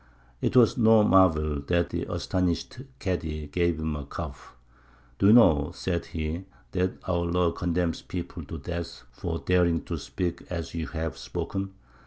It 0.41 0.55
was 0.55 0.79
no 0.79 1.03
marvel 1.03 1.61
that 1.67 1.91
the 1.91 2.11
astonished 2.11 2.79
Kādy 2.99 3.51
gave 3.51 3.77
him 3.79 3.95
a 3.95 4.03
cuff. 4.03 4.55
"Do 5.19 5.27
you 5.27 5.33
know," 5.33 5.69
said 5.75 6.07
he, 6.07 6.45
"that 6.71 6.97
our 7.07 7.19
law 7.19 7.51
condemns 7.51 8.01
people 8.01 8.43
to 8.45 8.57
death 8.57 9.03
for 9.11 9.37
daring 9.45 9.83
to 9.83 9.97
speak 9.99 10.43
as 10.49 10.73
you 10.73 10.87
have 10.87 11.19
spoken?" 11.19 11.73